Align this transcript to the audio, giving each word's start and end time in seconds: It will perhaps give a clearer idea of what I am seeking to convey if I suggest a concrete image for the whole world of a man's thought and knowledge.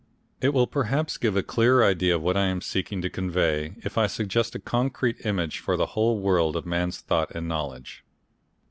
It 0.41 0.51
will 0.51 0.65
perhaps 0.65 1.17
give 1.19 1.35
a 1.37 1.43
clearer 1.43 1.83
idea 1.85 2.15
of 2.15 2.23
what 2.23 2.35
I 2.35 2.45
am 2.47 2.59
seeking 2.59 3.03
to 3.03 3.09
convey 3.11 3.75
if 3.83 3.99
I 3.99 4.07
suggest 4.07 4.55
a 4.55 4.59
concrete 4.59 5.23
image 5.27 5.59
for 5.59 5.77
the 5.77 5.85
whole 5.93 6.17
world 6.19 6.55
of 6.55 6.65
a 6.65 6.69
man's 6.69 6.99
thought 6.99 7.29
and 7.35 7.47
knowledge. 7.47 8.03